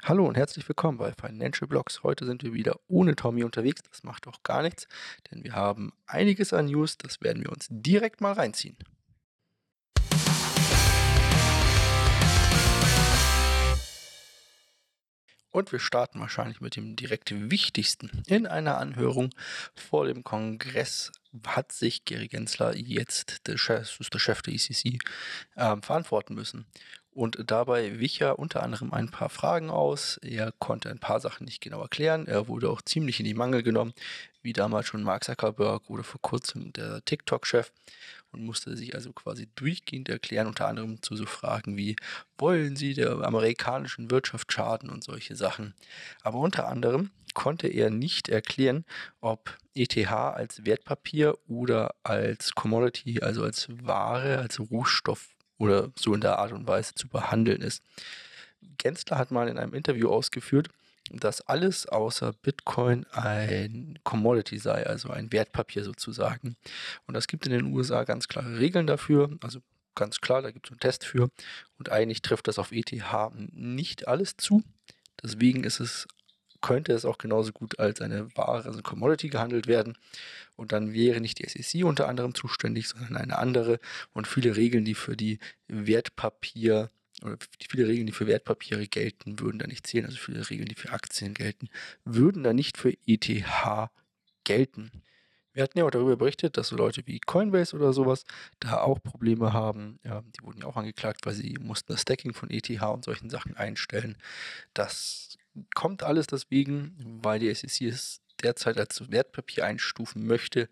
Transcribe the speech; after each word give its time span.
Hallo 0.00 0.26
und 0.26 0.36
herzlich 0.36 0.68
willkommen 0.68 0.98
bei 0.98 1.12
Financial 1.12 1.68
Blogs. 1.68 2.02
Heute 2.02 2.26
sind 2.26 2.42
wir 2.42 2.52
wieder 2.52 2.80
ohne 2.88 3.14
Tommy 3.14 3.44
unterwegs. 3.44 3.82
Das 3.88 4.02
macht 4.02 4.26
doch 4.26 4.42
gar 4.42 4.62
nichts, 4.62 4.88
denn 5.30 5.44
wir 5.44 5.52
haben 5.52 5.92
einiges 6.06 6.52
an 6.52 6.66
News. 6.66 6.98
Das 6.98 7.20
werden 7.20 7.44
wir 7.44 7.52
uns 7.52 7.68
direkt 7.70 8.20
mal 8.20 8.32
reinziehen. 8.32 8.76
Und 15.52 15.70
wir 15.70 15.78
starten 15.78 16.18
wahrscheinlich 16.18 16.60
mit 16.62 16.76
dem 16.76 16.96
direkt 16.96 17.50
wichtigsten. 17.50 18.22
In 18.26 18.46
einer 18.46 18.78
Anhörung 18.78 19.30
vor 19.74 20.06
dem 20.06 20.24
Kongress 20.24 21.12
hat 21.46 21.72
sich 21.72 22.06
Gary 22.06 22.28
Gensler 22.28 22.74
jetzt, 22.74 23.46
der 23.46 23.58
Chef, 23.58 23.98
der 23.98 24.18
Chef 24.18 24.42
der 24.42 24.54
ECC, 24.54 24.98
äh, 25.56 25.76
verantworten 25.82 26.34
müssen. 26.34 26.66
Und 27.14 27.38
dabei 27.50 28.00
wich 28.00 28.22
er 28.22 28.38
unter 28.38 28.62
anderem 28.62 28.92
ein 28.92 29.10
paar 29.10 29.28
Fragen 29.28 29.68
aus. 29.68 30.18
Er 30.22 30.52
konnte 30.58 30.88
ein 30.88 30.98
paar 30.98 31.20
Sachen 31.20 31.44
nicht 31.44 31.60
genau 31.60 31.82
erklären. 31.82 32.26
Er 32.26 32.48
wurde 32.48 32.70
auch 32.70 32.80
ziemlich 32.80 33.20
in 33.20 33.26
die 33.26 33.34
Mangel 33.34 33.62
genommen, 33.62 33.92
wie 34.42 34.54
damals 34.54 34.86
schon 34.86 35.02
Mark 35.02 35.24
Zuckerberg 35.24 35.90
oder 35.90 36.04
vor 36.04 36.22
kurzem 36.22 36.72
der 36.72 37.04
TikTok-Chef 37.04 37.70
und 38.32 38.44
musste 38.44 38.76
sich 38.76 38.94
also 38.94 39.12
quasi 39.12 39.48
durchgehend 39.54 40.08
erklären, 40.08 40.46
unter 40.46 40.66
anderem 40.66 41.02
zu 41.02 41.14
so 41.14 41.26
Fragen 41.26 41.76
wie, 41.76 41.96
wollen 42.38 42.76
Sie 42.76 42.94
der 42.94 43.12
amerikanischen 43.20 44.10
Wirtschaft 44.10 44.50
schaden 44.50 44.88
und 44.88 45.04
solche 45.04 45.36
Sachen. 45.36 45.74
Aber 46.22 46.38
unter 46.38 46.66
anderem 46.66 47.10
konnte 47.34 47.68
er 47.68 47.90
nicht 47.90 48.28
erklären, 48.28 48.84
ob 49.20 49.56
ETH 49.74 49.96
als 50.06 50.64
Wertpapier 50.64 51.36
oder 51.46 51.94
als 52.02 52.54
Commodity, 52.54 53.20
also 53.20 53.42
als 53.42 53.68
Ware, 53.82 54.38
als 54.38 54.60
Rohstoff 54.60 55.31
oder 55.62 55.92
so 55.96 56.12
in 56.12 56.20
der 56.20 56.40
Art 56.40 56.50
und 56.50 56.66
Weise 56.66 56.94
zu 56.96 57.08
behandeln 57.08 57.62
ist. 57.62 57.84
Gensler 58.78 59.16
hat 59.16 59.30
mal 59.30 59.48
in 59.48 59.58
einem 59.58 59.74
Interview 59.74 60.10
ausgeführt, 60.10 60.68
dass 61.10 61.40
alles 61.42 61.86
außer 61.86 62.32
Bitcoin 62.32 63.06
ein 63.12 63.98
Commodity 64.02 64.58
sei, 64.58 64.84
also 64.86 65.10
ein 65.10 65.32
Wertpapier 65.32 65.84
sozusagen. 65.84 66.56
Und 67.06 67.16
es 67.16 67.28
gibt 67.28 67.46
in 67.46 67.52
den 67.52 67.72
USA 67.72 68.02
ganz 68.02 68.26
klare 68.26 68.58
Regeln 68.58 68.88
dafür, 68.88 69.30
also 69.40 69.60
ganz 69.94 70.20
klar, 70.20 70.42
da 70.42 70.50
gibt 70.50 70.66
es 70.66 70.72
einen 70.72 70.80
Test 70.80 71.04
für. 71.04 71.28
Und 71.78 71.92
eigentlich 71.92 72.22
trifft 72.22 72.48
das 72.48 72.58
auf 72.58 72.72
ETH 72.72 72.92
nicht 73.52 74.08
alles 74.08 74.36
zu. 74.36 74.64
Deswegen 75.22 75.62
ist 75.62 75.78
es, 75.78 76.08
könnte 76.62 76.92
es 76.92 77.04
auch 77.04 77.18
genauso 77.18 77.52
gut 77.52 77.78
als 77.78 78.00
eine 78.00 78.34
Ware, 78.36 78.64
also 78.64 78.80
Commodity 78.82 79.28
gehandelt 79.28 79.66
werden. 79.66 79.98
Und 80.56 80.72
dann 80.72 80.92
wäre 80.94 81.20
nicht 81.20 81.38
die 81.38 81.48
SEC 81.48 81.84
unter 81.84 82.08
anderem 82.08 82.34
zuständig, 82.34 82.88
sondern 82.88 83.16
eine 83.16 83.38
andere. 83.38 83.78
Und 84.12 84.26
viele 84.26 84.56
Regeln, 84.56 84.84
die 84.84 84.94
für 84.94 85.16
die 85.16 85.38
Wertpapier- 85.68 86.88
oder 87.22 87.36
viele 87.68 87.86
Regeln, 87.86 88.06
die 88.06 88.12
für 88.12 88.26
Wertpapiere 88.26 88.86
gelten, 88.86 89.38
würden 89.38 89.58
da 89.58 89.66
nicht 89.66 89.86
zählen. 89.86 90.06
Also 90.06 90.18
viele 90.18 90.48
Regeln, 90.48 90.68
die 90.68 90.74
für 90.74 90.90
Aktien 90.90 91.34
gelten, 91.34 91.68
würden 92.04 92.42
da 92.42 92.52
nicht 92.52 92.78
für 92.78 92.94
ETH 93.06 93.90
gelten. 94.44 94.90
Wir 95.54 95.62
hatten 95.62 95.78
ja 95.78 95.84
auch 95.84 95.90
darüber 95.90 96.16
berichtet, 96.16 96.56
dass 96.56 96.68
so 96.68 96.76
Leute 96.76 97.02
wie 97.06 97.20
Coinbase 97.20 97.76
oder 97.76 97.92
sowas 97.92 98.24
da 98.58 98.80
auch 98.80 99.02
Probleme 99.02 99.52
haben. 99.52 99.98
Ja, 100.02 100.22
die 100.22 100.42
wurden 100.42 100.62
ja 100.62 100.66
auch 100.66 100.76
angeklagt, 100.76 101.26
weil 101.26 101.34
sie 101.34 101.56
mussten 101.60 101.92
das 101.92 102.02
Stacking 102.02 102.32
von 102.32 102.50
ETH 102.50 102.70
und 102.70 103.04
solchen 103.04 103.28
Sachen 103.28 103.56
einstellen. 103.56 104.16
Das 104.72 105.36
kommt 105.74 106.02
alles 106.02 106.26
deswegen, 106.26 107.20
weil 107.22 107.38
die 107.38 107.54
SEC 107.54 107.88
es 107.88 108.20
derzeit 108.42 108.78
als 108.78 109.10
Wertpapier 109.10 109.64
einstufen 109.64 110.26
möchte. 110.26 110.68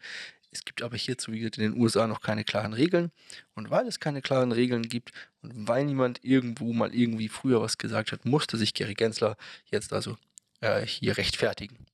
Es 0.52 0.64
gibt 0.64 0.82
aber 0.82 0.96
hierzu, 0.96 1.32
wie 1.32 1.38
gesagt, 1.38 1.58
in 1.58 1.72
den 1.72 1.80
USA 1.80 2.06
noch 2.06 2.20
keine 2.20 2.44
klaren 2.44 2.72
Regeln. 2.72 3.12
Und 3.54 3.70
weil 3.70 3.86
es 3.86 4.00
keine 4.00 4.20
klaren 4.20 4.52
Regeln 4.52 4.82
gibt 4.82 5.12
und 5.42 5.68
weil 5.68 5.84
niemand 5.84 6.24
irgendwo 6.24 6.72
mal 6.72 6.94
irgendwie 6.94 7.28
früher 7.28 7.60
was 7.60 7.78
gesagt 7.78 8.12
hat, 8.12 8.24
musste 8.24 8.56
sich 8.56 8.74
Gary 8.74 8.94
Gensler 8.94 9.36
jetzt 9.66 9.92
also 9.92 10.16
äh, 10.60 10.84
hier 10.84 11.16
rechtfertigen. 11.16 11.86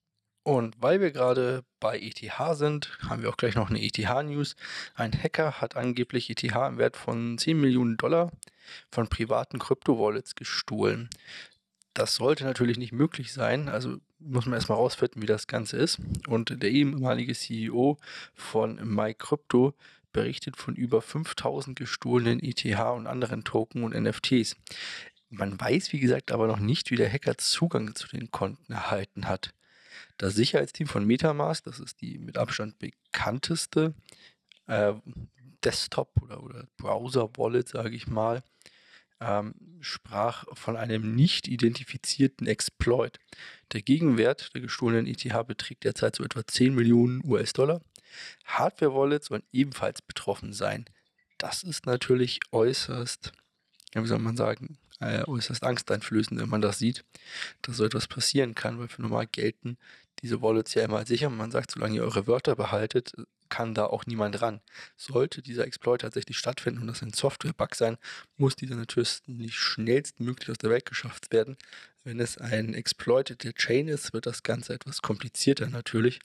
Und 0.42 0.80
weil 0.80 1.00
wir 1.00 1.10
gerade 1.10 1.64
bei 1.80 1.98
ETH 1.98 2.32
sind, 2.52 2.96
haben 3.08 3.20
wir 3.20 3.30
auch 3.30 3.36
gleich 3.36 3.56
noch 3.56 3.68
eine 3.68 3.82
ETH-News. 3.82 4.54
Ein 4.94 5.12
Hacker 5.12 5.60
hat 5.60 5.74
angeblich 5.74 6.30
ETH 6.30 6.44
im 6.44 6.78
Wert 6.78 6.96
von 6.96 7.36
10 7.36 7.60
Millionen 7.60 7.96
Dollar 7.96 8.30
von 8.92 9.08
privaten 9.08 9.58
Krypto-Wallets 9.58 10.36
gestohlen. 10.36 11.10
Das 11.96 12.16
sollte 12.16 12.44
natürlich 12.44 12.76
nicht 12.76 12.92
möglich 12.92 13.32
sein. 13.32 13.70
Also 13.70 13.96
muss 14.18 14.44
man 14.44 14.52
erstmal 14.52 14.76
rausfinden, 14.76 15.22
wie 15.22 15.26
das 15.26 15.46
Ganze 15.46 15.78
ist. 15.78 15.98
Und 16.28 16.62
der 16.62 16.70
ehemalige 16.70 17.34
CEO 17.34 17.96
von 18.34 18.74
MyCrypto 18.86 19.72
berichtet 20.12 20.58
von 20.58 20.74
über 20.76 21.00
5000 21.00 21.74
gestohlenen 21.74 22.42
ETH 22.42 22.64
und 22.64 23.06
anderen 23.06 23.44
Token 23.44 23.82
und 23.82 23.94
NFTs. 23.98 24.56
Man 25.30 25.58
weiß, 25.58 25.94
wie 25.94 25.98
gesagt, 25.98 26.32
aber 26.32 26.46
noch 26.46 26.58
nicht, 26.58 26.90
wie 26.90 26.96
der 26.96 27.10
Hacker 27.10 27.38
Zugang 27.38 27.94
zu 27.94 28.08
den 28.08 28.30
Konten 28.30 28.74
erhalten 28.74 29.26
hat. 29.26 29.54
Das 30.18 30.34
Sicherheitsteam 30.34 30.88
von 30.88 31.06
Metamask, 31.06 31.64
das 31.64 31.80
ist 31.80 32.02
die 32.02 32.18
mit 32.18 32.36
Abstand 32.36 32.78
bekannteste 32.78 33.94
äh, 34.66 34.92
Desktop- 35.64 36.20
oder, 36.20 36.42
oder 36.42 36.66
Browser-Wallet, 36.76 37.68
sage 37.68 37.96
ich 37.96 38.06
mal, 38.06 38.42
ähm, 39.20 39.54
sprach 39.80 40.44
von 40.52 40.76
einem 40.76 41.14
nicht 41.14 41.48
identifizierten 41.48 42.46
Exploit. 42.46 43.18
Der 43.72 43.82
Gegenwert 43.82 44.54
der 44.54 44.60
gestohlenen 44.60 45.06
ETH 45.06 45.46
beträgt 45.46 45.84
derzeit 45.84 46.16
so 46.16 46.24
etwa 46.24 46.46
10 46.46 46.74
Millionen 46.74 47.22
US-Dollar. 47.24 47.80
Hardware-Wallets 48.44 49.26
sollen 49.28 49.42
ebenfalls 49.52 50.02
betroffen 50.02 50.52
sein. 50.52 50.84
Das 51.38 51.62
ist 51.62 51.86
natürlich 51.86 52.40
äußerst, 52.52 53.32
ja, 53.94 54.02
wie 54.02 54.06
soll 54.06 54.18
man 54.18 54.36
sagen, 54.36 54.78
äh, 55.00 55.24
äußerst 55.24 55.62
angsteinflößend, 55.62 56.40
wenn 56.40 56.48
man 56.48 56.62
das 56.62 56.78
sieht, 56.78 57.04
dass 57.62 57.76
so 57.76 57.84
etwas 57.84 58.06
passieren 58.06 58.54
kann, 58.54 58.78
weil 58.78 58.88
für 58.88 59.02
normal 59.02 59.26
gelten 59.26 59.76
diese 60.20 60.40
Wallets 60.40 60.74
ja 60.74 60.84
immer 60.84 61.04
sicher. 61.04 61.28
Man 61.28 61.50
sagt, 61.50 61.72
solange 61.72 61.96
ihr 61.96 62.02
eure 62.02 62.26
Wörter 62.26 62.56
behaltet, 62.56 63.12
kann 63.48 63.74
da 63.74 63.86
auch 63.86 64.06
niemand 64.06 64.40
ran. 64.42 64.60
Sollte 64.96 65.42
dieser 65.42 65.66
Exploit 65.66 66.00
tatsächlich 66.00 66.38
stattfinden 66.38 66.80
und 66.80 66.86
das 66.86 67.02
ein 67.02 67.12
Software-Bug 67.12 67.74
sein, 67.74 67.98
muss 68.36 68.56
dieser 68.56 68.76
natürlich 68.76 69.20
nicht 69.26 69.56
schnellstmöglich 69.56 70.50
aus 70.50 70.58
der 70.58 70.70
Welt 70.70 70.86
geschafft 70.86 71.32
werden. 71.32 71.56
Wenn 72.04 72.20
es 72.20 72.38
ein 72.38 72.74
Exploited 72.74 73.42
der 73.42 73.54
Chain 73.54 73.88
ist, 73.88 74.12
wird 74.12 74.26
das 74.26 74.42
Ganze 74.42 74.74
etwas 74.74 75.02
komplizierter 75.02 75.68
natürlich, 75.68 76.20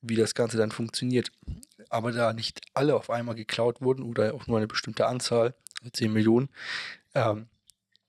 wie 0.00 0.16
das 0.16 0.34
Ganze 0.34 0.56
dann 0.56 0.72
funktioniert. 0.72 1.30
Aber 1.88 2.12
da 2.12 2.32
nicht 2.32 2.60
alle 2.74 2.96
auf 2.96 3.10
einmal 3.10 3.34
geklaut 3.34 3.80
wurden 3.80 4.02
oder 4.02 4.34
auch 4.34 4.46
nur 4.46 4.56
eine 4.56 4.66
bestimmte 4.66 5.06
Anzahl, 5.06 5.54
10 5.92 6.12
Millionen, 6.12 6.48
ähm, 7.14 7.46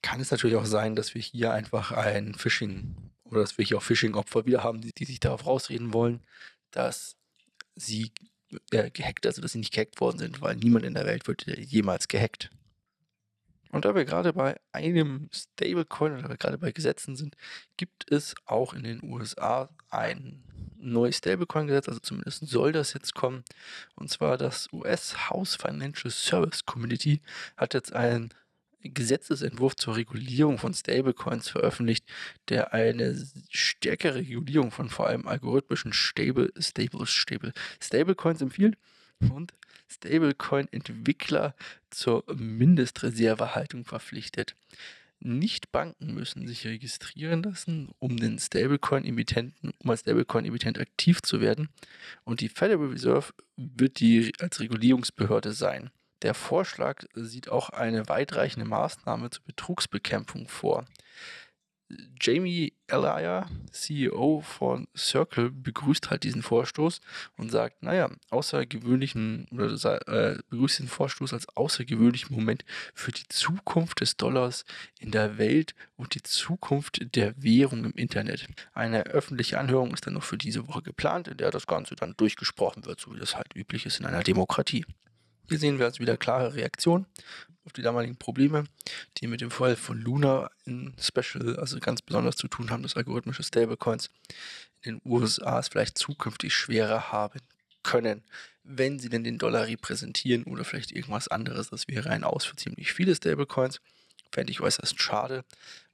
kann 0.01 0.19
es 0.19 0.31
natürlich 0.31 0.55
auch 0.55 0.65
sein, 0.65 0.95
dass 0.95 1.13
wir 1.15 1.21
hier 1.21 1.51
einfach 1.51 1.91
ein 1.91 2.33
Phishing 2.33 2.95
oder 3.25 3.41
dass 3.41 3.57
wir 3.57 3.65
hier 3.65 3.77
auch 3.77 3.83
Phishing-Opfer 3.83 4.45
wieder 4.45 4.63
haben, 4.63 4.81
die, 4.81 4.93
die 4.93 5.05
sich 5.05 5.19
darauf 5.19 5.45
rausreden 5.45 5.93
wollen, 5.93 6.21
dass 6.71 7.15
sie 7.77 8.11
äh, 8.71 8.89
gehackt, 8.91 9.25
also 9.25 9.41
dass 9.41 9.53
sie 9.53 9.59
nicht 9.59 9.73
gehackt 9.73 9.99
worden 9.99 10.19
sind, 10.19 10.41
weil 10.41 10.55
niemand 10.55 10.85
in 10.85 10.93
der 10.93 11.05
Welt 11.05 11.27
wird 11.27 11.45
jemals 11.45 12.07
gehackt. 12.07 12.49
Und 13.71 13.85
da 13.85 13.95
wir 13.95 14.05
gerade 14.05 14.33
bei 14.33 14.59
einem 14.71 15.29
Stablecoin 15.31 16.23
oder 16.23 16.37
gerade 16.37 16.57
bei 16.57 16.71
Gesetzen 16.71 17.15
sind, 17.15 17.35
gibt 17.75 18.09
es 18.11 18.33
auch 18.45 18.73
in 18.73 18.83
den 18.83 19.03
USA 19.03 19.69
ein 19.89 20.43
neues 20.77 21.17
Stablecoin-Gesetz, 21.17 21.89
also 21.89 21.99
zumindest 21.99 22.47
soll 22.47 22.71
das 22.71 22.93
jetzt 22.93 23.13
kommen. 23.13 23.43
Und 23.95 24.09
zwar 24.09 24.37
das 24.37 24.71
US 24.71 25.29
House 25.29 25.55
Financial 25.55 26.11
Service 26.11 26.65
Community 26.65 27.21
hat 27.57 27.73
jetzt 27.73 27.93
ein 27.93 28.33
Gesetzesentwurf 28.83 29.75
zur 29.75 29.95
Regulierung 29.95 30.57
von 30.57 30.73
Stablecoins 30.73 31.49
veröffentlicht, 31.49 32.05
der 32.49 32.73
eine 32.73 33.15
stärkere 33.49 34.15
Regulierung 34.15 34.71
von 34.71 34.89
vor 34.89 35.07
allem 35.07 35.27
algorithmischen 35.27 35.93
Stable, 35.93 36.51
Stable, 36.59 37.05
Stable, 37.05 37.53
Stablecoins 37.81 38.41
empfiehlt 38.41 38.77
und 39.31 39.53
Stablecoin-Entwickler 39.89 41.55
zur 41.89 42.23
Mindestreservehaltung 42.35 43.85
verpflichtet. 43.85 44.55
Nicht 45.19 45.71
Banken 45.71 46.13
müssen 46.13 46.47
sich 46.47 46.67
registrieren 46.67 47.41
lassen, 47.41 47.89
um 47.97 48.17
den 48.17 48.37
Stablecoin-Emittenten, 48.37 49.73
um 49.79 49.89
als 49.89 50.01
Stablecoin-Emittent 50.01 50.79
aktiv 50.79 51.23
zu 51.23 51.41
werden. 51.41 51.69
Und 52.23 52.41
die 52.41 52.49
Federal 52.49 52.87
Reserve 52.87 53.33
wird 53.55 53.99
die 53.99 54.31
als 54.39 54.59
Regulierungsbehörde 54.59 55.53
sein. 55.53 55.89
Der 56.23 56.33
Vorschlag 56.33 57.03
sieht 57.13 57.49
auch 57.49 57.69
eine 57.69 58.09
weitreichende 58.09 58.67
Maßnahme 58.67 59.29
zur 59.29 59.43
Betrugsbekämpfung 59.45 60.47
vor. 60.47 60.85
Jamie 62.19 62.73
Elia, 62.87 63.47
CEO 63.71 64.41
von 64.41 64.87
Circle, 64.95 65.51
begrüßt 65.51 66.09
halt 66.09 66.23
diesen 66.23 66.41
Vorstoß 66.41 66.99
und 67.37 67.49
sagt, 67.49 67.81
naja, 67.81 68.09
außergewöhnlichen, 68.29 69.47
oder 69.51 69.69
äh, 70.07 70.37
begrüßt 70.49 70.79
den 70.79 70.89
Vorstoß 70.89 71.33
als 71.33 71.47
außergewöhnlichen 71.55 72.35
Moment 72.35 72.65
für 72.93 73.11
die 73.11 73.27
Zukunft 73.29 74.01
des 74.01 74.17
Dollars 74.17 74.65
in 74.99 75.11
der 75.11 75.37
Welt 75.37 75.75
und 75.95 76.15
die 76.15 76.23
Zukunft 76.23 77.15
der 77.15 77.41
Währung 77.41 77.85
im 77.85 77.93
Internet. 77.93 78.47
Eine 78.73 79.03
öffentliche 79.05 79.57
Anhörung 79.57 79.93
ist 79.93 80.05
dann 80.05 80.15
noch 80.15 80.23
für 80.23 80.37
diese 80.37 80.67
Woche 80.67 80.81
geplant, 80.81 81.29
in 81.29 81.37
der 81.37 81.51
das 81.51 81.67
Ganze 81.67 81.95
dann 81.95 82.15
durchgesprochen 82.17 82.85
wird, 82.85 82.99
so 82.99 83.13
wie 83.13 83.19
das 83.19 83.37
halt 83.37 83.55
üblich 83.55 83.85
ist 83.85 83.99
in 83.99 84.05
einer 84.05 84.23
Demokratie. 84.23 84.85
Hier 85.49 85.59
sehen 85.59 85.79
wir 85.79 85.85
also 85.85 85.99
wieder 85.99 86.17
klare 86.17 86.53
Reaktion 86.55 87.05
auf 87.65 87.73
die 87.73 87.81
damaligen 87.81 88.17
Probleme, 88.17 88.63
die 89.17 89.27
mit 89.27 89.41
dem 89.41 89.51
Fall 89.51 89.75
von 89.75 89.99
Luna 89.99 90.49
in 90.65 90.93
Special, 90.99 91.57
also 91.57 91.79
ganz 91.79 92.01
besonders 92.01 92.35
zu 92.35 92.47
tun 92.47 92.69
haben, 92.69 92.83
dass 92.83 92.95
algorithmische 92.95 93.43
Stablecoins 93.43 94.09
in 94.81 94.95
den 94.95 95.01
USA 95.05 95.59
es 95.59 95.67
vielleicht 95.67 95.97
zukünftig 95.97 96.53
schwerer 96.53 97.11
haben 97.11 97.41
können, 97.83 98.23
wenn 98.63 98.99
sie 98.99 99.09
denn 99.09 99.23
den 99.23 99.37
Dollar 99.37 99.67
repräsentieren 99.67 100.43
oder 100.43 100.63
vielleicht 100.63 100.91
irgendwas 100.91 101.27
anderes. 101.27 101.69
Das 101.69 101.87
wäre 101.87 102.09
ein 102.09 102.23
Aus 102.23 102.45
für 102.45 102.55
ziemlich 102.55 102.93
viele 102.93 103.15
Stablecoins. 103.15 103.81
Fände 104.31 104.51
ich 104.51 104.61
äußerst 104.61 105.01
schade. 105.01 105.45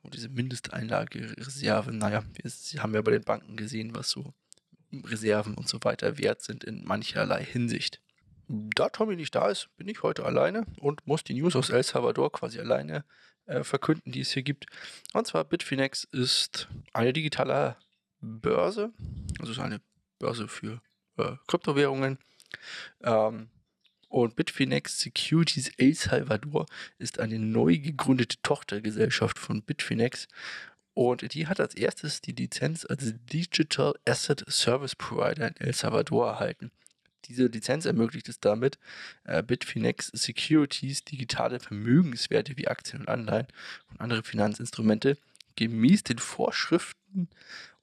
Und 0.01 0.15
diese 0.15 0.29
Mindesteinlagereserve, 0.29 1.91
naja, 1.91 2.23
wir 2.41 2.83
haben 2.83 2.93
ja 2.93 3.01
bei 3.01 3.11
den 3.11 3.23
Banken 3.23 3.55
gesehen, 3.55 3.95
was 3.95 4.09
so 4.09 4.33
Reserven 4.91 5.55
und 5.55 5.69
so 5.69 5.79
weiter 5.83 6.17
wert 6.17 6.41
sind 6.41 6.63
in 6.63 6.83
mancherlei 6.83 7.43
Hinsicht. 7.43 7.99
Da 8.47 8.89
Tommy 8.89 9.15
nicht 9.15 9.33
da 9.35 9.49
ist, 9.49 9.69
bin 9.77 9.87
ich 9.87 10.03
heute 10.03 10.25
alleine 10.25 10.65
und 10.79 11.05
muss 11.07 11.23
die 11.23 11.33
News 11.33 11.55
aus 11.55 11.69
El 11.69 11.83
Salvador 11.83 12.31
quasi 12.31 12.59
alleine 12.59 13.05
äh, 13.45 13.63
verkünden, 13.63 14.11
die 14.11 14.21
es 14.21 14.31
hier 14.31 14.43
gibt. 14.43 14.65
Und 15.13 15.27
zwar 15.27 15.43
Bitfinex 15.43 16.03
ist 16.05 16.67
eine 16.93 17.13
digitale 17.13 17.77
Börse, 18.19 18.91
also 19.39 19.51
ist 19.51 19.59
eine 19.59 19.81
Börse 20.19 20.47
für 20.47 20.81
äh, 21.17 21.35
Kryptowährungen. 21.47 22.19
Ähm, 23.03 23.49
und 24.09 24.35
Bitfinex 24.35 24.99
Securities 24.99 25.71
El 25.77 25.95
Salvador 25.95 26.67
ist 26.99 27.19
eine 27.19 27.39
neu 27.39 27.79
gegründete 27.79 28.37
Tochtergesellschaft 28.43 29.39
von 29.39 29.63
Bitfinex. 29.63 30.27
Und 30.93 31.33
die 31.33 31.47
hat 31.47 31.59
als 31.59 31.73
erstes 31.73 32.21
die 32.21 32.33
Lizenz 32.33 32.85
als 32.85 33.15
Digital 33.25 33.95
Asset 34.07 34.45
Service 34.47 34.95
Provider 34.95 35.47
in 35.47 35.57
El 35.57 35.73
Salvador 35.73 36.27
erhalten. 36.27 36.71
Diese 37.25 37.47
Lizenz 37.47 37.85
ermöglicht 37.85 38.29
es 38.29 38.39
damit, 38.39 38.77
äh, 39.23 39.43
Bitfinex 39.43 40.07
Securities 40.07 41.03
digitale 41.03 41.59
Vermögenswerte 41.59 42.57
wie 42.57 42.67
Aktien 42.67 43.01
und 43.01 43.09
Anleihen 43.09 43.47
und 43.89 44.01
andere 44.01 44.23
Finanzinstrumente 44.23 45.17
gemäß 45.55 46.03
den 46.03 46.19
Vorschriften 46.19 47.29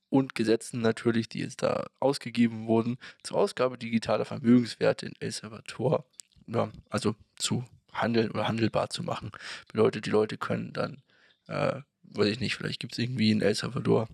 und 0.09 0.35
Gesetzen 0.35 0.81
natürlich, 0.81 1.29
die 1.29 1.41
jetzt 1.41 1.63
da 1.63 1.87
ausgegeben 2.01 2.67
wurden, 2.67 2.99
zur 3.23 3.39
Ausgabe 3.39 3.79
digitaler 3.79 4.25
Vermögenswerte 4.25 5.07
in 5.07 5.15
El 5.21 5.31
Salvador 5.31 6.05
ja, 6.47 6.71
also 6.89 7.15
zu 7.37 7.65
handeln 7.93 8.31
oder 8.31 8.49
handelbar 8.49 8.91
zu 8.91 9.03
machen. 9.03 9.31
Bedeutet, 9.69 10.07
die 10.07 10.11
Leute 10.11 10.37
können 10.37 10.73
dann, 10.73 11.03
äh, 11.47 11.81
weiß 12.03 12.29
ich 12.29 12.41
nicht, 12.41 12.57
vielleicht 12.57 12.81
gibt 12.81 12.93
es 12.93 12.99
irgendwie 12.99 13.31
in 13.31 13.41
El 13.41 13.55
Salvador 13.55 14.09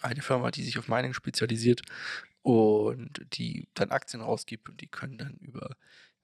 eine 0.00 0.22
Firma, 0.22 0.50
die 0.50 0.62
sich 0.62 0.78
auf 0.78 0.88
Mining 0.88 1.14
spezialisiert 1.14 1.82
und 2.46 3.26
die 3.32 3.66
dann 3.74 3.90
Aktien 3.90 4.22
rausgibt 4.22 4.68
und 4.68 4.80
die 4.80 4.86
können 4.86 5.18
dann 5.18 5.34
über 5.40 5.74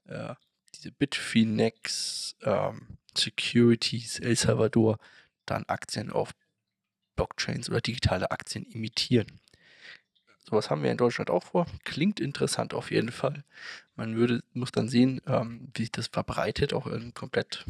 äh, 0.05 0.35
diese 0.73 0.93
Bitfinex 0.93 2.37
ähm, 2.43 2.97
Securities 3.13 4.19
El 4.19 4.37
Salvador 4.37 4.99
dann 5.45 5.65
Aktien 5.65 6.11
auf 6.11 6.33
Blockchains 7.17 7.69
oder 7.69 7.81
digitale 7.81 8.31
Aktien 8.31 8.63
imitieren. 8.63 9.41
Sowas 10.49 10.69
haben 10.69 10.81
wir 10.81 10.91
in 10.91 10.97
Deutschland 10.97 11.29
auch 11.29 11.43
vor. 11.43 11.65
Klingt 11.83 12.21
interessant 12.21 12.73
auf 12.73 12.89
jeden 12.89 13.11
Fall. 13.11 13.43
Man 13.95 14.15
würde, 14.15 14.45
muss 14.53 14.71
dann 14.71 14.87
sehen, 14.87 15.19
ähm, 15.27 15.71
wie 15.73 15.81
sich 15.81 15.91
das 15.91 16.07
verbreitet, 16.07 16.73
auch 16.73 16.87
in 16.87 17.13
komplett. 17.13 17.65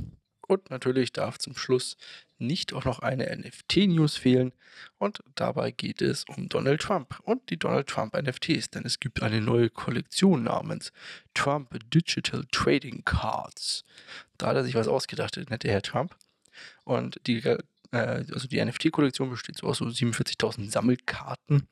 Und 0.48 0.70
natürlich 0.70 1.14
darf 1.14 1.38
zum 1.38 1.56
Schluss 1.56 1.98
nicht 2.38 2.74
auch 2.74 2.84
noch 2.84 3.00
eine 3.00 3.36
NFT-News 3.36 4.18
fehlen. 4.18 4.52
Und 4.98 5.20
dabei 5.36 5.72
geht 5.72 6.02
es 6.02 6.26
um 6.26 6.50
Donald 6.50 6.82
Trump 6.82 7.20
und 7.24 7.50
die 7.50 7.58
Donald 7.58 7.88
Trump 7.88 8.16
NFTs, 8.16 8.70
denn 8.72 8.84
es 8.86 9.00
gibt 9.00 9.22
eine 9.22 9.40
neue 9.40 9.70
Kollektion 9.70 10.44
namens 10.44 10.92
Trump 11.34 11.70
Digital 11.90 12.44
Trading 12.52 13.04
Cards. 13.06 13.86
Da 14.38 14.48
hat 14.48 14.56
er 14.58 14.64
sich 14.64 14.76
was 14.76 14.88
ausgedacht, 14.88 15.36
der 15.36 15.46
nette 15.50 15.70
Herr 15.70 15.82
Trump. 15.82 16.16
Und 16.84 17.20
die, 17.28 17.38
äh, 17.44 17.58
also 17.92 18.48
die 18.48 18.64
NFT-Kollektion 18.64 19.30
besteht 19.30 19.58
so 19.58 19.68
aus 19.68 19.78
so 19.78 19.86
47.000 19.86 20.70
Sammelkarten 20.70 21.68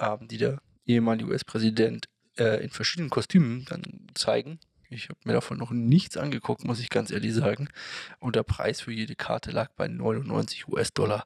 ähm, 0.00 0.26
die 0.26 0.38
der 0.38 0.60
ehemalige 0.86 1.30
US-Präsident 1.30 2.08
äh, 2.38 2.62
in 2.64 2.70
verschiedenen 2.70 3.10
Kostümen 3.10 3.64
dann 3.66 3.82
zeigen. 4.14 4.58
Ich 4.92 5.08
habe 5.08 5.20
mir 5.24 5.34
davon 5.34 5.56
noch 5.56 5.70
nichts 5.70 6.16
angeguckt, 6.16 6.64
muss 6.64 6.80
ich 6.80 6.90
ganz 6.90 7.12
ehrlich 7.12 7.32
sagen. 7.32 7.68
Und 8.18 8.34
der 8.34 8.42
Preis 8.42 8.80
für 8.80 8.92
jede 8.92 9.14
Karte 9.14 9.52
lag 9.52 9.70
bei 9.76 9.86
99 9.86 10.66
US-Dollar. 10.66 11.24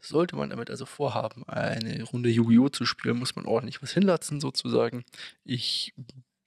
Sollte 0.00 0.36
man 0.36 0.50
damit 0.50 0.70
also 0.70 0.84
vorhaben, 0.84 1.42
eine 1.48 2.02
Runde 2.02 2.28
Yu-Gi-Oh! 2.28 2.68
zu 2.68 2.84
spielen, 2.84 3.18
muss 3.18 3.34
man 3.34 3.46
ordentlich 3.46 3.82
was 3.82 3.92
hinlatzen, 3.92 4.38
sozusagen. 4.40 5.04
Ich 5.44 5.94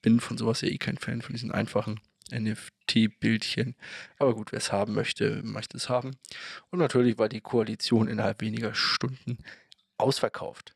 bin 0.00 0.20
von 0.20 0.38
sowas 0.38 0.60
ja 0.60 0.68
eh 0.68 0.78
kein 0.78 0.96
Fan, 0.96 1.22
von 1.22 1.34
diesen 1.34 1.50
einfachen 1.50 2.00
NFT-Bildchen. 2.32 3.74
Aber 4.18 4.34
gut, 4.34 4.52
wer 4.52 4.58
es 4.58 4.70
haben 4.70 4.94
möchte, 4.94 5.42
möchte 5.42 5.76
es 5.76 5.88
haben. 5.88 6.16
Und 6.70 6.78
natürlich 6.78 7.18
war 7.18 7.28
die 7.28 7.40
Koalition 7.40 8.06
innerhalb 8.06 8.40
weniger 8.40 8.74
Stunden 8.74 9.38
ausverkauft. 9.98 10.74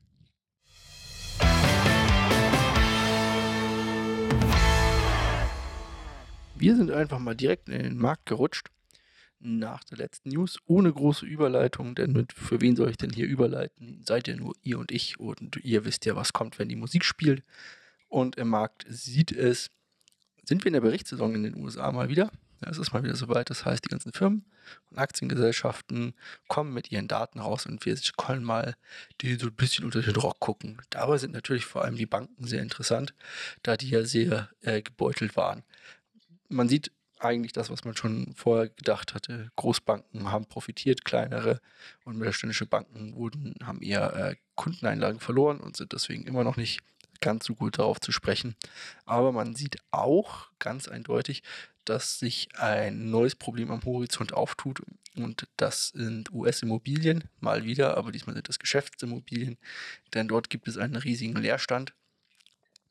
Wir 6.56 6.76
sind 6.76 6.92
einfach 6.92 7.18
mal 7.18 7.34
direkt 7.34 7.68
in 7.68 7.82
den 7.82 7.98
Markt 7.98 8.26
gerutscht 8.26 8.68
nach 9.40 9.82
der 9.84 9.98
letzten 9.98 10.30
News, 10.30 10.58
ohne 10.66 10.92
große 10.92 11.26
Überleitung, 11.26 11.94
denn 11.94 12.12
mit, 12.12 12.32
für 12.32 12.60
wen 12.60 12.76
soll 12.76 12.90
ich 12.90 12.96
denn 12.96 13.10
hier 13.10 13.26
überleiten? 13.26 14.02
Seid 14.06 14.28
ihr 14.28 14.36
nur 14.36 14.54
ihr 14.62 14.78
und 14.78 14.92
ich 14.92 15.18
und 15.18 15.56
ihr 15.64 15.84
wisst 15.84 16.06
ja, 16.06 16.16
was 16.16 16.32
kommt, 16.32 16.58
wenn 16.58 16.68
die 16.68 16.76
Musik 16.76 17.04
spielt. 17.04 17.42
Und 18.08 18.36
im 18.36 18.48
Markt 18.48 18.86
sieht 18.88 19.32
es, 19.32 19.68
sind 20.44 20.64
wir 20.64 20.68
in 20.68 20.74
der 20.74 20.80
Berichtssaison 20.80 21.34
in 21.34 21.42
den 21.42 21.56
USA 21.56 21.90
mal 21.90 22.08
wieder. 22.08 22.30
Ja, 22.64 22.70
es 22.70 22.78
ist 22.78 22.92
mal 22.92 23.02
wieder 23.02 23.16
soweit, 23.16 23.50
das 23.50 23.64
heißt, 23.64 23.84
die 23.84 23.88
ganzen 23.88 24.12
Firmen 24.12 24.44
und 24.90 24.98
Aktiengesellschaften 24.98 26.14
kommen 26.46 26.72
mit 26.72 26.92
ihren 26.92 27.08
Daten 27.08 27.40
raus 27.40 27.66
und 27.66 27.84
wir 27.84 27.98
können 28.16 28.44
mal 28.44 28.76
die 29.20 29.34
so 29.34 29.48
ein 29.48 29.54
bisschen 29.54 29.84
unter 29.84 30.00
den 30.00 30.16
Rock 30.16 30.38
gucken. 30.38 30.80
Dabei 30.88 31.18
sind 31.18 31.34
natürlich 31.34 31.66
vor 31.66 31.84
allem 31.84 31.96
die 31.96 32.06
Banken 32.06 32.46
sehr 32.46 32.62
interessant, 32.62 33.12
da 33.62 33.76
die 33.76 33.90
ja 33.90 34.04
sehr 34.04 34.48
äh, 34.62 34.80
gebeutelt 34.80 35.36
waren 35.36 35.64
man 36.54 36.68
sieht 36.68 36.90
eigentlich 37.18 37.52
das, 37.52 37.70
was 37.70 37.84
man 37.84 37.96
schon 37.96 38.34
vorher 38.34 38.68
gedacht 38.68 39.14
hatte. 39.14 39.50
Großbanken 39.56 40.30
haben 40.30 40.46
profitiert, 40.46 41.04
kleinere 41.04 41.60
und 42.04 42.18
mittelständische 42.18 42.66
Banken 42.66 43.14
wurden, 43.14 43.54
haben 43.62 43.80
eher 43.80 44.14
äh, 44.14 44.36
Kundeneinlagen 44.54 45.20
verloren 45.20 45.60
und 45.60 45.76
sind 45.76 45.92
deswegen 45.92 46.26
immer 46.26 46.44
noch 46.44 46.56
nicht 46.56 46.80
ganz 47.20 47.46
so 47.46 47.54
gut 47.54 47.78
darauf 47.78 48.00
zu 48.00 48.12
sprechen. 48.12 48.56
Aber 49.06 49.32
man 49.32 49.54
sieht 49.54 49.78
auch 49.90 50.48
ganz 50.58 50.88
eindeutig, 50.88 51.42
dass 51.84 52.18
sich 52.18 52.48
ein 52.56 53.10
neues 53.10 53.34
Problem 53.34 53.70
am 53.70 53.84
Horizont 53.84 54.32
auftut 54.32 54.82
und 55.16 55.46
das 55.56 55.88
sind 55.88 56.32
US-Immobilien, 56.32 57.24
mal 57.40 57.64
wieder, 57.64 57.96
aber 57.96 58.10
diesmal 58.10 58.34
sind 58.34 58.48
das 58.48 58.58
Geschäftsimmobilien, 58.58 59.58
denn 60.12 60.28
dort 60.28 60.50
gibt 60.50 60.66
es 60.66 60.76
einen 60.76 60.96
riesigen 60.96 61.36
Leerstand 61.36 61.94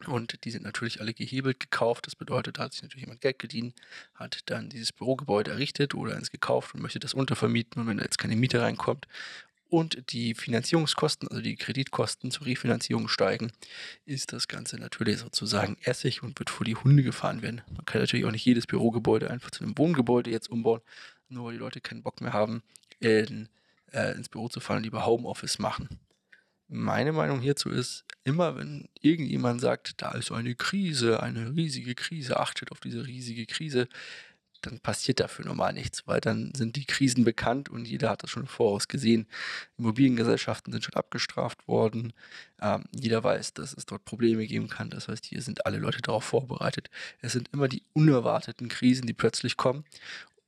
und 0.07 0.43
die 0.45 0.51
sind 0.51 0.63
natürlich 0.63 1.01
alle 1.01 1.13
gehebelt 1.13 1.59
gekauft. 1.59 2.07
Das 2.07 2.15
bedeutet, 2.15 2.57
da 2.57 2.63
hat 2.63 2.73
sich 2.73 2.81
natürlich 2.81 3.03
jemand 3.03 3.21
Geld 3.21 3.39
gedient, 3.39 3.75
hat 4.15 4.39
dann 4.45 4.69
dieses 4.69 4.91
Bürogebäude 4.91 5.51
errichtet 5.51 5.95
oder 5.95 6.15
eins 6.15 6.31
gekauft 6.31 6.75
und 6.75 6.81
möchte 6.81 6.99
das 6.99 7.13
untervermieten. 7.13 7.81
Und 7.81 7.87
wenn 7.87 7.97
da 7.97 8.03
jetzt 8.03 8.17
keine 8.17 8.35
Miete 8.35 8.61
reinkommt 8.61 9.07
und 9.69 10.11
die 10.13 10.35
Finanzierungskosten, 10.35 11.27
also 11.29 11.41
die 11.41 11.55
Kreditkosten 11.55 12.29
zur 12.29 12.45
Refinanzierung 12.45 13.07
steigen, 13.07 13.51
ist 14.05 14.31
das 14.31 14.47
Ganze 14.47 14.77
natürlich 14.77 15.17
sozusagen 15.17 15.77
Essig 15.81 16.21
und 16.21 16.37
wird 16.37 16.49
vor 16.51 16.65
die 16.65 16.75
Hunde 16.75 17.01
gefahren 17.01 17.41
werden. 17.41 17.61
Man 17.75 17.85
kann 17.85 18.01
natürlich 18.01 18.25
auch 18.25 18.31
nicht 18.31 18.45
jedes 18.45 18.67
Bürogebäude 18.67 19.31
einfach 19.31 19.51
zu 19.51 19.63
einem 19.63 19.77
Wohngebäude 19.77 20.29
jetzt 20.29 20.49
umbauen, 20.49 20.81
nur 21.29 21.45
weil 21.45 21.53
die 21.53 21.59
Leute 21.59 21.81
keinen 21.81 22.03
Bock 22.03 22.21
mehr 22.21 22.33
haben, 22.33 22.61
in, 22.99 23.49
äh, 23.91 24.13
ins 24.15 24.29
Büro 24.29 24.47
zu 24.47 24.59
fahren 24.59 24.77
und 24.77 24.83
lieber 24.83 25.05
Homeoffice 25.05 25.57
machen. 25.57 25.89
Meine 26.67 27.11
Meinung 27.11 27.41
hierzu 27.41 27.69
ist, 27.69 28.05
immer 28.23 28.55
wenn 28.57 28.87
irgendjemand 28.99 29.61
sagt, 29.61 30.01
da 30.01 30.11
ist 30.11 30.31
eine 30.31 30.55
Krise, 30.55 31.21
eine 31.21 31.55
riesige 31.55 31.93
Krise, 31.93 32.39
achtet 32.39 32.71
auf 32.71 32.79
diese 32.79 33.05
riesige 33.05 33.45
Krise, 33.45 33.87
dann 34.65 34.79
passiert 34.79 35.19
dafür 35.19 35.45
normal 35.45 35.73
nichts, 35.73 36.07
weil 36.07 36.21
dann 36.21 36.53
sind 36.55 36.75
die 36.75 36.85
Krisen 36.85 37.23
bekannt 37.23 37.69
und 37.69 37.85
jeder 37.85 38.09
hat 38.09 38.23
das 38.23 38.29
schon 38.29 38.47
voraus 38.47 38.87
gesehen. 38.87 39.27
Immobiliengesellschaften 39.77 40.71
sind 40.71 40.83
schon 40.83 40.95
abgestraft 40.95 41.67
worden. 41.67 42.13
Ähm, 42.61 42.85
jeder 42.91 43.23
weiß, 43.23 43.53
dass 43.53 43.73
es 43.73 43.85
dort 43.85 44.05
Probleme 44.05 44.47
geben 44.47 44.69
kann. 44.69 44.89
Das 44.89 45.07
heißt, 45.07 45.25
hier 45.25 45.41
sind 45.41 45.65
alle 45.65 45.77
Leute 45.77 46.01
darauf 46.01 46.23
vorbereitet. 46.23 46.89
Es 47.19 47.33
sind 47.33 47.49
immer 47.51 47.67
die 47.67 47.83
unerwarteten 47.93 48.69
Krisen, 48.69 49.05
die 49.05 49.13
plötzlich 49.13 49.57
kommen 49.57 49.83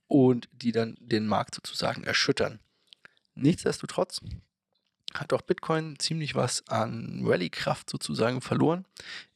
und 0.08 0.48
die 0.54 0.72
dann 0.72 0.96
den 1.00 1.28
Markt 1.28 1.56
sozusagen 1.56 2.04
erschüttern. 2.04 2.60
Nichtsdestotrotz 3.36 4.22
hat 5.20 5.34
auch 5.34 5.42
Bitcoin 5.42 5.98
ziemlich 6.00 6.36
was 6.36 6.68
an 6.68 7.22
Rallye-Kraft 7.24 7.90
sozusagen 7.90 8.42
verloren 8.42 8.86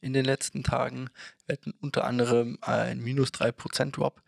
in 0.00 0.12
den 0.12 0.24
letzten 0.24 0.62
Tagen. 0.62 1.10
Wir 1.46 1.54
hatten 1.54 1.74
unter 1.80 2.04
anderem 2.04 2.58
ein 2.60 3.00
minus 3.00 3.30
3% 3.30 3.92
Drop. 3.92 4.22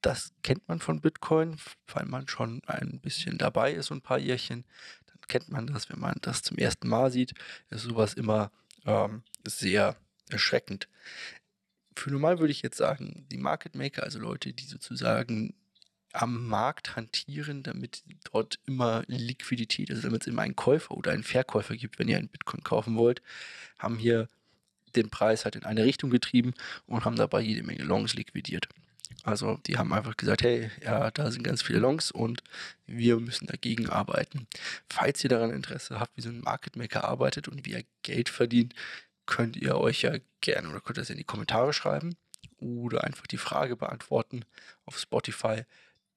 Das 0.00 0.32
kennt 0.42 0.68
man 0.68 0.80
von 0.80 1.00
Bitcoin, 1.00 1.56
weil 1.86 2.06
man 2.06 2.28
schon 2.28 2.62
ein 2.66 3.00
bisschen 3.00 3.38
dabei 3.38 3.72
ist, 3.72 3.86
so 3.86 3.94
ein 3.94 4.02
paar 4.02 4.18
Jährchen. 4.18 4.64
Dann 5.06 5.20
kennt 5.28 5.48
man 5.48 5.66
das, 5.66 5.88
wenn 5.90 6.00
man 6.00 6.16
das 6.22 6.42
zum 6.42 6.58
ersten 6.58 6.88
Mal 6.88 7.10
sieht, 7.10 7.34
ist 7.70 7.82
sowas 7.82 8.14
immer 8.14 8.50
ähm, 8.84 9.22
sehr 9.46 9.96
erschreckend. 10.30 10.88
für 11.94 12.10
normal 12.10 12.38
würde 12.38 12.52
ich 12.52 12.62
jetzt 12.62 12.78
sagen, 12.78 13.26
die 13.30 13.36
Market 13.36 13.74
Maker, 13.74 14.02
also 14.02 14.18
Leute, 14.18 14.52
die 14.52 14.64
sozusagen 14.64 15.54
am 16.12 16.46
Markt 16.46 16.96
hantieren, 16.96 17.62
damit 17.62 18.02
dort 18.30 18.58
immer 18.66 19.02
Liquidität, 19.06 19.90
also 19.90 20.02
damit 20.02 20.22
es 20.22 20.26
immer 20.26 20.42
einen 20.42 20.56
Käufer 20.56 20.96
oder 20.96 21.12
einen 21.12 21.24
Verkäufer 21.24 21.76
gibt, 21.76 21.98
wenn 21.98 22.08
ihr 22.08 22.18
einen 22.18 22.28
Bitcoin 22.28 22.62
kaufen 22.62 22.96
wollt, 22.96 23.22
haben 23.78 23.96
hier 23.96 24.28
den 24.94 25.10
Preis 25.10 25.44
halt 25.44 25.56
in 25.56 25.64
eine 25.64 25.84
Richtung 25.84 26.10
getrieben 26.10 26.52
und 26.86 27.04
haben 27.04 27.16
dabei 27.16 27.40
jede 27.40 27.62
Menge 27.62 27.82
Longs 27.82 28.14
liquidiert. 28.14 28.68
Also 29.24 29.58
die 29.66 29.78
haben 29.78 29.92
einfach 29.92 30.16
gesagt, 30.16 30.42
hey, 30.42 30.70
ja, 30.82 31.10
da 31.10 31.30
sind 31.30 31.44
ganz 31.44 31.62
viele 31.62 31.78
Longs 31.78 32.10
und 32.10 32.42
wir 32.86 33.18
müssen 33.20 33.46
dagegen 33.46 33.88
arbeiten. 33.88 34.46
Falls 34.88 35.22
ihr 35.22 35.30
daran 35.30 35.50
Interesse 35.50 36.00
habt, 36.00 36.16
wie 36.16 36.22
so 36.22 36.30
ein 36.30 36.40
Market 36.40 36.76
Maker 36.76 37.04
arbeitet 37.04 37.48
und 37.48 37.64
wie 37.64 37.74
er 37.74 37.84
Geld 38.02 38.28
verdient, 38.28 38.74
könnt 39.26 39.56
ihr 39.56 39.76
euch 39.76 40.02
ja 40.02 40.16
gerne 40.40 40.68
oder 40.68 40.80
könnt 40.80 40.98
ihr 40.98 41.02
das 41.02 41.10
in 41.10 41.18
die 41.18 41.24
Kommentare 41.24 41.72
schreiben 41.72 42.16
oder 42.58 43.04
einfach 43.04 43.26
die 43.26 43.38
Frage 43.38 43.76
beantworten 43.76 44.44
auf 44.84 44.98
Spotify. 44.98 45.64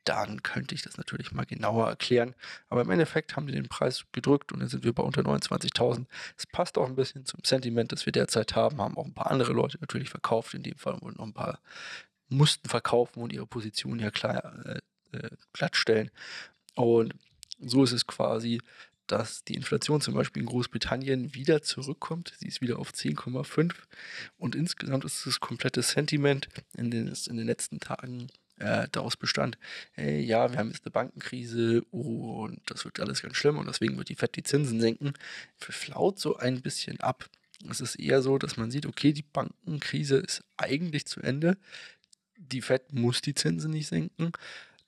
Dann 0.06 0.44
könnte 0.44 0.76
ich 0.76 0.84
das 0.84 0.98
natürlich 0.98 1.32
mal 1.32 1.46
genauer 1.46 1.88
erklären. 1.90 2.36
Aber 2.70 2.82
im 2.82 2.90
Endeffekt 2.90 3.36
haben 3.36 3.48
die 3.48 3.54
den 3.54 3.68
Preis 3.68 4.06
gedrückt 4.12 4.52
und 4.52 4.60
dann 4.60 4.70
sind 4.70 4.84
wir 4.84 4.94
bei 4.94 5.04
unter 5.04 5.22
29.000. 5.22 6.06
Es 6.38 6.46
passt 6.46 6.78
auch 6.78 6.88
ein 6.88 6.96
bisschen 6.96 7.26
zum 7.26 7.42
Sentiment, 7.44 7.92
das 7.92 8.06
wir 8.06 8.14
derzeit 8.14 8.56
haben. 8.56 8.80
Haben 8.80 8.98
auch 8.98 9.06
ein 9.06 9.14
paar 9.14 9.32
andere 9.32 9.54
Leute 9.54 9.78
natürlich 9.82 10.10
verkauft. 10.10 10.54
In 10.54 10.64
dem 10.64 10.78
Fall 10.78 11.02
wurden 11.02 11.18
noch 11.18 11.26
ein 11.26 11.34
paar 11.34 11.60
mussten 12.30 12.70
verkaufen 12.70 13.22
und 13.22 13.34
ihre 13.34 13.46
Position 13.46 14.00
ja 14.00 14.12
klar 14.12 14.66
äh, 14.66 14.80
äh, 15.18 15.30
glattstellen. 15.54 16.12
Und 16.76 17.14
so 17.60 17.84
ist 17.84 17.92
es 17.92 18.08
quasi, 18.08 18.62
dass 19.08 19.44
die 19.44 19.54
Inflation 19.54 20.02
zum 20.02 20.16
Beispiel 20.16 20.42
in 20.42 20.48
Großbritannien 20.48 21.36
wieder 21.36 21.62
zurückkommt. 21.62 22.34
Sie 22.40 22.48
ist 22.48 22.62
wieder 22.62 22.80
auf 22.80 22.92
10,5 22.92 23.74
und 24.38 24.56
insgesamt 24.56 25.06
ist 25.06 25.26
das 25.26 25.40
komplette 25.40 25.84
Sentiment 25.84 26.50
in 26.74 26.90
den, 26.90 27.08
in 27.08 27.38
den 27.38 27.46
letzten 27.46 27.80
Tagen 27.80 28.28
äh, 28.58 28.88
daraus 28.92 29.18
bestand, 29.18 29.58
hey, 29.94 30.22
ja, 30.22 30.52
wir 30.52 30.60
haben 30.60 30.70
jetzt 30.70 30.86
eine 30.86 30.92
Bankenkrise 30.92 31.82
und 31.92 32.62
das 32.68 32.86
wird 32.86 33.00
alles 33.00 33.22
ganz 33.22 33.36
schlimm 33.36 33.58
und 33.58 33.68
deswegen 33.68 33.98
wird 33.98 34.10
die 34.10 34.16
FED 34.16 34.36
die 34.36 34.44
Zinsen 34.44 34.80
senken, 34.80 35.14
flaut 35.58 36.20
so 36.20 36.38
ein 36.38 36.62
bisschen 36.62 37.00
ab. 37.00 37.30
Es 37.70 37.82
ist 37.82 37.96
eher 37.96 38.22
so, 38.22 38.38
dass 38.38 38.58
man 38.58 38.72
sieht, 38.72 38.86
okay, 38.86 39.14
die 39.14 39.24
Bankenkrise 39.24 40.18
ist 40.18 40.44
eigentlich 40.58 41.06
zu 41.06 41.22
Ende. 41.22 41.58
Die 42.38 42.62
FED 42.62 42.94
muss 42.94 43.22
die 43.22 43.34
Zinsen 43.34 43.72
nicht 43.72 43.88
senken. 43.88 44.32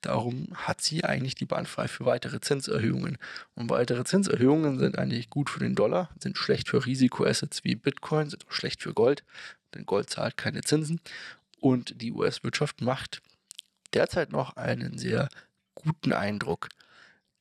Darum 0.00 0.46
hat 0.54 0.80
sie 0.80 1.04
eigentlich 1.04 1.34
die 1.34 1.44
Bahn 1.44 1.66
frei 1.66 1.88
für 1.88 2.04
weitere 2.04 2.40
Zinserhöhungen. 2.40 3.18
Und 3.54 3.68
weitere 3.68 4.04
Zinserhöhungen 4.04 4.78
sind 4.78 4.96
eigentlich 4.96 5.28
gut 5.28 5.50
für 5.50 5.58
den 5.58 5.74
Dollar, 5.74 6.10
sind 6.20 6.38
schlecht 6.38 6.68
für 6.68 6.86
Risikoassets 6.86 7.64
wie 7.64 7.74
Bitcoin, 7.74 8.30
sind 8.30 8.46
auch 8.46 8.52
schlecht 8.52 8.82
für 8.82 8.94
Gold, 8.94 9.24
denn 9.74 9.86
Gold 9.86 10.08
zahlt 10.08 10.36
keine 10.36 10.62
Zinsen. 10.62 11.00
Und 11.60 12.00
die 12.00 12.12
US-Wirtschaft 12.12 12.80
macht 12.80 13.22
derzeit 13.94 14.32
noch 14.32 14.56
einen 14.56 14.98
sehr 14.98 15.28
guten 15.74 16.12
Eindruck. 16.12 16.68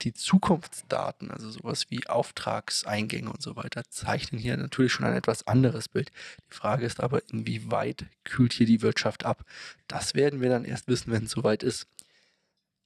Die 0.04 0.14
Zukunftsdaten, 0.14 1.32
also 1.32 1.50
sowas 1.50 1.90
wie 1.90 2.08
Auftragseingänge 2.08 3.32
und 3.32 3.42
so 3.42 3.56
weiter, 3.56 3.84
zeichnen 3.90 4.40
hier 4.40 4.56
natürlich 4.56 4.92
schon 4.92 5.08
ein 5.08 5.16
etwas 5.16 5.48
anderes 5.48 5.90
Bild. 5.90 6.12
Die 6.52 6.56
Frage 6.56 6.86
ist 6.86 7.00
aber, 7.00 7.22
inwieweit 7.32 8.06
kühlt 8.24 8.54
hier 8.54 8.68
die 8.68 8.84
Wirtschaft 8.84 9.26
ab? 9.26 9.44
Das 9.88 10.14
werden 10.14 10.40
wir 10.40 10.50
dann 10.50 10.66
erst 10.66 10.88
wissen, 10.88 11.12
wenn 11.12 11.24
es 11.24 11.32
soweit 11.32 11.64
ist. 11.64 11.88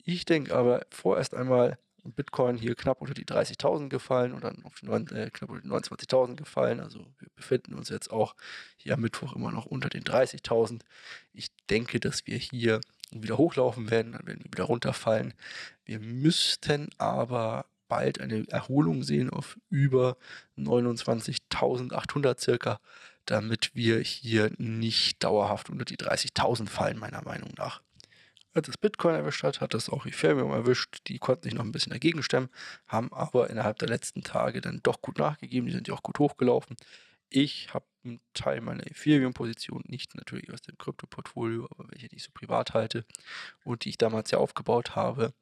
Ich 0.03 0.23
denke 0.23 0.55
aber 0.55 0.85
vorerst 0.89 1.35
einmal, 1.35 1.77
Bitcoin 2.03 2.57
hier 2.57 2.75
knapp 2.75 3.01
unter 3.01 3.13
die 3.13 3.25
30.000 3.25 3.89
gefallen 3.89 4.33
und 4.33 4.43
dann 4.43 4.63
auf 4.63 4.75
die 4.79 4.87
9, 4.87 5.07
äh, 5.09 5.29
knapp 5.31 5.49
unter 5.49 5.61
die 5.61 5.69
29.000 5.69 6.35
gefallen. 6.35 6.79
Also 6.79 6.99
wir 7.19 7.29
befinden 7.35 7.75
uns 7.75 7.89
jetzt 7.89 8.11
auch 8.11 8.35
hier 8.77 8.95
am 8.95 9.01
Mittwoch 9.01 9.35
immer 9.35 9.51
noch 9.51 9.65
unter 9.65 9.89
den 9.89 10.03
30.000. 10.03 10.81
Ich 11.33 11.49
denke, 11.69 11.99
dass 11.99 12.25
wir 12.25 12.37
hier 12.37 12.81
wieder 13.11 13.37
hochlaufen 13.37 13.91
werden, 13.91 14.13
dann 14.13 14.25
werden 14.27 14.43
wir 14.43 14.51
wieder 14.51 14.63
runterfallen. 14.65 15.33
Wir 15.85 15.99
müssten 15.99 16.89
aber 16.97 17.65
bald 17.87 18.21
eine 18.21 18.47
Erholung 18.47 19.03
sehen 19.03 19.29
auf 19.29 19.57
über 19.69 20.15
29.800 20.57 22.39
circa, 22.39 22.79
damit 23.25 23.75
wir 23.75 23.99
hier 23.99 24.51
nicht 24.57 25.21
dauerhaft 25.23 25.69
unter 25.69 25.83
die 25.85 25.97
30.000 25.97 26.69
fallen, 26.69 26.97
meiner 26.97 27.21
Meinung 27.23 27.51
nach. 27.57 27.81
Als 28.53 28.67
es 28.67 28.77
Bitcoin 28.77 29.15
erwischt 29.15 29.43
hat, 29.43 29.61
hat 29.61 29.73
das 29.73 29.89
auch 29.89 30.05
Ethereum 30.05 30.51
erwischt. 30.51 31.07
Die 31.07 31.19
konnten 31.19 31.43
sich 31.43 31.53
noch 31.53 31.63
ein 31.63 31.71
bisschen 31.71 31.91
dagegen 31.91 32.21
stemmen, 32.21 32.49
haben 32.87 33.11
aber 33.13 33.49
innerhalb 33.49 33.79
der 33.79 33.87
letzten 33.87 34.23
Tage 34.23 34.59
dann 34.59 34.81
doch 34.83 35.01
gut 35.01 35.17
nachgegeben. 35.19 35.67
Die 35.67 35.73
sind 35.73 35.87
ja 35.87 35.93
auch 35.93 36.03
gut 36.03 36.19
hochgelaufen. 36.19 36.75
Ich 37.33 37.73
habe 37.73 37.85
einen 38.03 38.19
Teil 38.33 38.59
meiner 38.59 38.85
Ethereum-Position, 38.85 39.83
nicht 39.87 40.15
natürlich 40.15 40.51
aus 40.51 40.61
dem 40.61 40.77
Krypto-Portfolio, 40.77 41.65
aber 41.71 41.89
welche, 41.91 42.09
die 42.09 42.17
ich 42.17 42.23
so 42.23 42.31
privat 42.33 42.73
halte 42.73 43.05
und 43.63 43.85
die 43.85 43.89
ich 43.89 43.97
damals 43.97 44.31
ja 44.31 44.37
aufgebaut 44.37 44.97
habe, 44.97 45.33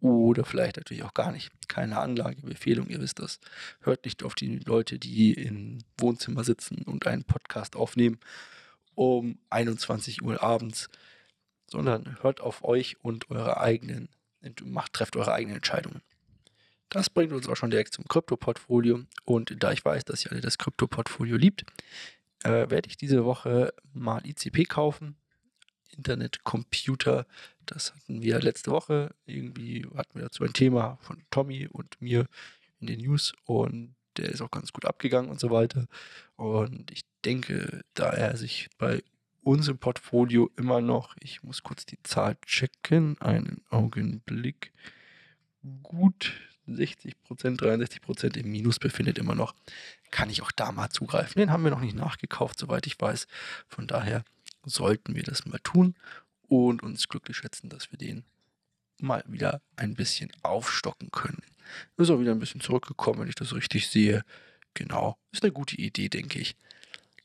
Oder 0.00 0.44
vielleicht 0.44 0.76
natürlich 0.76 1.02
auch 1.02 1.14
gar 1.14 1.32
nicht. 1.32 1.50
Keine 1.66 1.98
Anlagebefehlung, 1.98 2.88
ihr 2.88 3.00
wisst 3.00 3.18
das. 3.18 3.40
Hört 3.80 4.04
nicht 4.04 4.22
auf 4.22 4.34
die 4.34 4.58
Leute, 4.58 4.98
die 4.98 5.32
im 5.32 5.78
Wohnzimmer 5.98 6.44
sitzen 6.44 6.82
und 6.82 7.06
einen 7.06 7.24
Podcast 7.24 7.74
aufnehmen 7.74 8.18
um 8.98 9.38
21 9.50 10.22
Uhr 10.22 10.42
abends, 10.42 10.88
sondern 11.70 12.18
hört 12.22 12.40
auf 12.40 12.64
euch 12.64 12.96
und 13.00 13.30
eure 13.30 13.60
eigenen, 13.60 14.08
macht, 14.64 14.92
trefft 14.92 15.14
eure 15.16 15.32
eigenen 15.32 15.56
Entscheidungen. 15.56 16.02
Das 16.88 17.08
bringt 17.08 17.32
uns 17.32 17.48
auch 17.48 17.54
schon 17.54 17.70
direkt 17.70 17.94
zum 17.94 18.08
Krypto-Portfolio. 18.08 19.04
Und 19.24 19.62
da 19.62 19.72
ich 19.72 19.84
weiß, 19.84 20.04
dass 20.04 20.24
ihr 20.24 20.32
alle 20.32 20.40
das 20.40 20.58
Krypto-Portfolio 20.58 21.36
liebt, 21.36 21.64
äh, 22.42 22.70
werde 22.70 22.88
ich 22.88 22.96
diese 22.96 23.24
Woche 23.24 23.72
mal 23.92 24.26
ICP 24.26 24.64
kaufen. 24.64 25.16
Internet 25.96 26.44
Computer, 26.44 27.26
das 27.66 27.94
hatten 27.94 28.22
wir 28.22 28.40
letzte 28.40 28.70
Woche. 28.70 29.14
Irgendwie 29.26 29.86
hatten 29.94 30.14
wir 30.14 30.22
dazu 30.22 30.44
ein 30.44 30.52
Thema 30.52 30.98
von 31.02 31.22
Tommy 31.30 31.68
und 31.70 32.00
mir 32.00 32.26
in 32.80 32.86
den 32.86 33.00
News 33.00 33.32
und 33.44 33.94
der 34.16 34.30
ist 34.30 34.40
auch 34.40 34.50
ganz 34.50 34.72
gut 34.72 34.84
abgegangen 34.84 35.30
und 35.30 35.40
so 35.40 35.50
weiter. 35.50 35.86
Und 36.36 36.90
ich 36.90 37.02
denke, 37.24 37.82
da 37.94 38.10
er 38.10 38.36
sich 38.36 38.68
bei 38.78 39.02
unserem 39.42 39.78
Portfolio 39.78 40.50
immer 40.56 40.80
noch, 40.80 41.14
ich 41.20 41.42
muss 41.42 41.62
kurz 41.62 41.86
die 41.86 42.02
Zahl 42.02 42.36
checken, 42.44 43.20
einen 43.20 43.62
Augenblick, 43.70 44.72
gut 45.82 46.32
60 46.66 47.22
Prozent, 47.22 47.60
63 47.62 48.02
Prozent 48.02 48.36
im 48.36 48.50
Minus 48.50 48.78
befindet 48.78 49.18
immer 49.18 49.34
noch, 49.34 49.54
kann 50.10 50.30
ich 50.30 50.42
auch 50.42 50.52
da 50.52 50.72
mal 50.72 50.90
zugreifen. 50.90 51.38
Den 51.40 51.50
haben 51.50 51.64
wir 51.64 51.70
noch 51.70 51.80
nicht 51.80 51.96
nachgekauft, 51.96 52.58
soweit 52.58 52.86
ich 52.86 53.00
weiß. 53.00 53.26
Von 53.66 53.86
daher 53.86 54.24
sollten 54.68 55.14
wir 55.14 55.22
das 55.22 55.46
mal 55.46 55.58
tun 55.62 55.94
und 56.48 56.82
uns 56.82 57.08
glücklich 57.08 57.36
schätzen, 57.36 57.68
dass 57.68 57.90
wir 57.92 57.98
den 57.98 58.24
mal 59.00 59.22
wieder 59.26 59.60
ein 59.76 59.94
bisschen 59.94 60.30
aufstocken 60.42 61.10
können. 61.10 61.42
Ist 61.96 62.10
auch 62.10 62.20
wieder 62.20 62.32
ein 62.32 62.38
bisschen 62.38 62.60
zurückgekommen, 62.60 63.20
wenn 63.20 63.28
ich 63.28 63.34
das 63.34 63.54
richtig 63.54 63.88
sehe. 63.88 64.24
Genau, 64.74 65.18
ist 65.32 65.42
eine 65.42 65.52
gute 65.52 65.76
Idee, 65.76 66.08
denke 66.08 66.38
ich. 66.38 66.56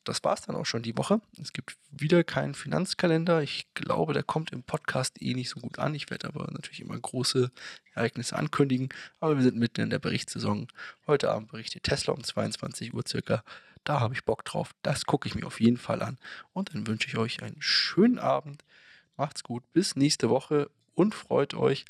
das 0.03 0.23
war 0.23 0.33
es 0.33 0.41
dann 0.41 0.55
auch 0.55 0.65
schon 0.65 0.83
die 0.83 0.97
Woche. 0.97 1.21
Es 1.41 1.53
gibt 1.53 1.77
wieder 1.89 2.23
keinen 2.25 2.55
Finanzkalender. 2.55 3.41
Ich 3.41 3.67
glaube, 3.73 4.13
der 4.13 4.23
kommt 4.23 4.51
im 4.51 4.63
Podcast 4.63 5.21
eh 5.21 5.33
nicht 5.33 5.50
so 5.50 5.62
gut 5.62 5.79
an. 5.79 5.95
Ich 5.95 6.09
werde 6.09 6.27
aber 6.27 6.50
natürlich 6.51 6.81
immer 6.81 7.00
große 7.00 7.51
Ereignisse 7.93 8.35
ankündigen. 8.35 8.89
Aber 9.19 9.38
wir 9.38 9.43
sind 9.43 9.57
mitten 9.57 9.81
in 9.81 9.89
der 9.89 10.00
Berichtssaison. 10.00 10.67
Heute 11.07 11.31
Abend 11.31 11.50
berichtet 11.50 11.83
Tesla 11.83 12.13
um 12.13 12.23
22 12.23 12.93
Uhr 12.93 13.03
circa. 13.07 13.43
Da 13.83 13.99
habe 13.99 14.13
ich 14.13 14.25
Bock 14.25 14.45
drauf. 14.45 14.71
Das 14.81 15.05
gucke 15.05 15.27
ich 15.27 15.35
mir 15.35 15.45
auf 15.45 15.59
jeden 15.59 15.77
Fall 15.77 16.01
an. 16.01 16.17
Und 16.53 16.73
dann 16.73 16.87
wünsche 16.87 17.07
ich 17.07 17.17
euch 17.17 17.43
einen 17.43 17.61
schönen 17.61 18.19
Abend. 18.19 18.63
Macht's 19.17 19.43
gut. 19.43 19.63
Bis 19.73 19.95
nächste 19.95 20.29
Woche 20.29 20.69
und 20.95 21.15
freut 21.15 21.53
euch. 21.53 21.85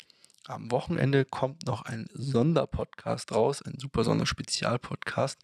Am 0.46 0.70
Wochenende 0.70 1.24
kommt 1.24 1.66
noch 1.66 1.82
ein 1.82 2.06
Sonderpodcast 2.12 3.32
raus, 3.32 3.62
ein 3.62 3.78
super 3.78 4.04
Sonderspezialpodcast 4.04 5.40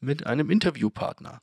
mit 0.00 0.26
einem 0.26 0.50
Interviewpartner. 0.50 1.40